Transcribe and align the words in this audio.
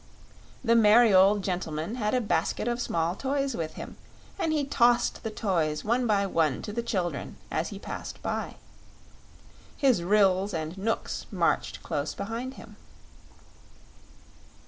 The 0.63 0.73
merry 0.75 1.13
old 1.13 1.43
gentleman 1.43 1.93
had 1.93 2.15
a 2.15 2.21
basket 2.21 2.67
of 2.67 2.81
small 2.81 3.13
toys 3.15 3.55
with 3.55 3.75
him, 3.75 3.97
and 4.39 4.51
he 4.51 4.65
tossed 4.65 5.21
the 5.21 5.29
toys 5.29 5.83
one 5.83 6.07
by 6.07 6.25
one 6.25 6.63
to 6.63 6.73
the 6.73 6.81
children 6.81 7.37
as 7.51 7.69
he 7.69 7.77
passed 7.77 8.19
by. 8.23 8.55
His 9.77 10.01
Ryls 10.01 10.55
and 10.55 10.75
Knooks 10.75 11.27
marched 11.31 11.83
close 11.83 12.15
behind 12.15 12.55
him. 12.55 12.77